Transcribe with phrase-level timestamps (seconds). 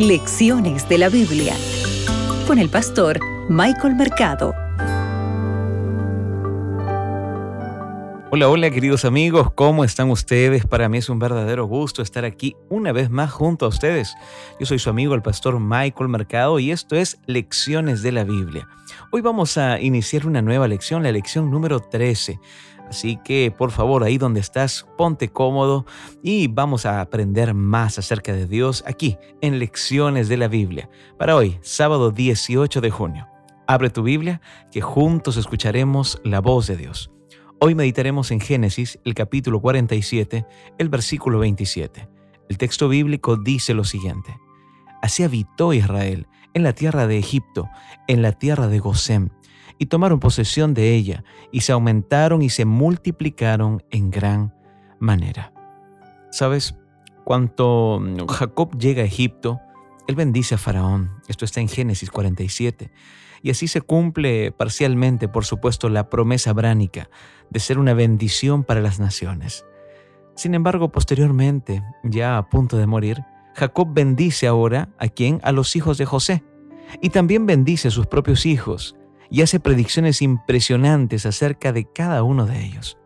[0.00, 1.54] Lecciones de la Biblia
[2.46, 4.54] con el pastor Michael Mercado.
[8.30, 10.64] Hola, hola queridos amigos, ¿cómo están ustedes?
[10.64, 14.14] Para mí es un verdadero gusto estar aquí una vez más junto a ustedes.
[14.58, 18.66] Yo soy su amigo el pastor Michael Mercado y esto es Lecciones de la Biblia.
[19.12, 22.40] Hoy vamos a iniciar una nueva lección, la lección número 13.
[22.90, 25.86] Así que por favor, ahí donde estás, ponte cómodo
[26.24, 30.90] y vamos a aprender más acerca de Dios aquí en Lecciones de la Biblia.
[31.16, 33.28] Para hoy, sábado 18 de junio.
[33.68, 34.40] Abre tu Biblia,
[34.72, 37.12] que juntos escucharemos la voz de Dios.
[37.60, 40.44] Hoy meditaremos en Génesis, el capítulo 47,
[40.76, 42.08] el versículo 27.
[42.48, 44.36] El texto bíblico dice lo siguiente.
[45.00, 47.68] Así habitó Israel en la tierra de Egipto,
[48.08, 49.30] en la tierra de Gosén
[49.80, 54.54] y tomaron posesión de ella, y se aumentaron y se multiplicaron en gran
[54.98, 55.54] manera.
[56.30, 56.76] ¿Sabes?
[57.24, 57.98] Cuando
[58.28, 59.58] Jacob llega a Egipto,
[60.06, 61.10] él bendice a Faraón.
[61.28, 62.90] Esto está en Génesis 47.
[63.42, 67.08] Y así se cumple parcialmente, por supuesto, la promesa bránica
[67.48, 69.64] de ser una bendición para las naciones.
[70.36, 75.40] Sin embargo, posteriormente, ya a punto de morir, Jacob bendice ahora a quien?
[75.42, 76.44] A los hijos de José.
[77.00, 78.94] Y también bendice a sus propios hijos
[79.30, 82.98] y hace predicciones impresionantes acerca de cada uno de ellos.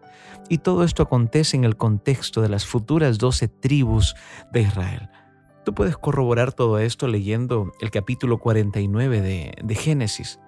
[0.49, 4.15] Y todo esto acontece en el contexto de las futuras doce tribus
[4.53, 5.09] de Israel.
[5.65, 10.39] Tú puedes corroborar todo esto leyendo el capítulo 49 de, de Génesis.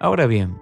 [0.00, 0.58] Ahora bien,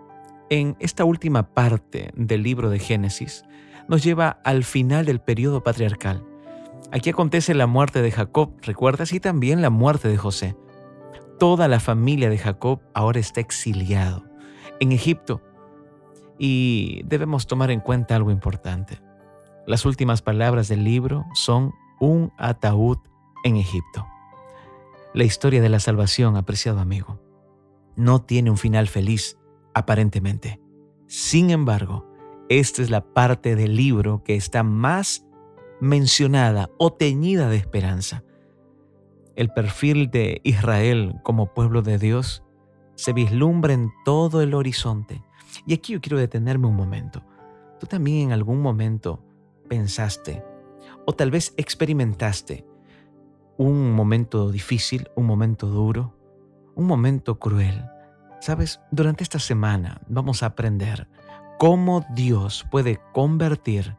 [0.48, 3.44] en esta última parte del libro de Génesis
[3.88, 6.24] nos lleva al final del periodo patriarcal.
[6.90, 10.56] Aquí acontece la muerte de Jacob, recuerdas, y también la muerte de José.
[11.38, 14.31] Toda la familia de Jacob ahora está exiliado
[14.82, 15.40] en Egipto.
[16.38, 19.00] Y debemos tomar en cuenta algo importante.
[19.64, 22.98] Las últimas palabras del libro son un ataúd
[23.44, 24.04] en Egipto.
[25.14, 27.20] La historia de la salvación, apreciado amigo,
[27.94, 29.38] no tiene un final feliz,
[29.72, 30.60] aparentemente.
[31.06, 32.08] Sin embargo,
[32.48, 35.24] esta es la parte del libro que está más
[35.80, 38.24] mencionada o teñida de esperanza.
[39.36, 42.42] El perfil de Israel como pueblo de Dios
[42.94, 45.22] se vislumbra en todo el horizonte.
[45.66, 47.22] Y aquí yo quiero detenerme un momento.
[47.80, 49.24] Tú también en algún momento
[49.68, 50.44] pensaste
[51.06, 52.66] o tal vez experimentaste
[53.56, 56.14] un momento difícil, un momento duro,
[56.74, 57.84] un momento cruel.
[58.40, 61.08] Sabes, durante esta semana vamos a aprender
[61.58, 63.96] cómo Dios puede convertir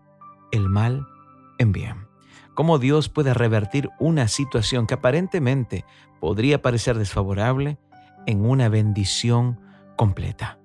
[0.51, 1.07] el mal
[1.59, 2.07] en bien.
[2.53, 5.85] Cómo Dios puede revertir una situación que aparentemente
[6.19, 7.79] podría parecer desfavorable
[8.25, 9.59] en una bendición
[9.95, 10.59] completa.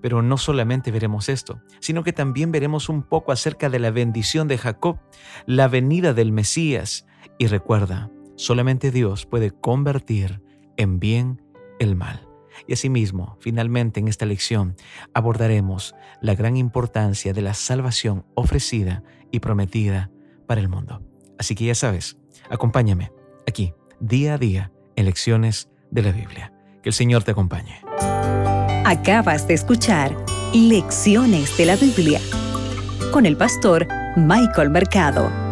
[0.00, 4.46] Pero no solamente veremos esto, sino que también veremos un poco acerca de la bendición
[4.46, 4.98] de Jacob,
[5.46, 7.06] la venida del Mesías.
[7.38, 10.40] Y recuerda, solamente Dios puede convertir
[10.76, 11.42] en bien
[11.80, 12.28] el mal.
[12.66, 14.76] Y asimismo, finalmente en esta lección
[15.14, 20.10] abordaremos la gran importancia de la salvación ofrecida y prometida
[20.46, 21.02] para el mundo.
[21.38, 22.18] Así que ya sabes,
[22.50, 23.12] acompáñame
[23.46, 26.52] aquí, día a día, en lecciones de la Biblia.
[26.88, 27.82] El Señor te acompañe.
[28.86, 30.16] Acabas de escuchar
[30.54, 32.18] Lecciones de la Biblia
[33.12, 35.47] con el pastor Michael Mercado.